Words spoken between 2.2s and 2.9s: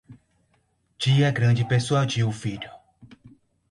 o filho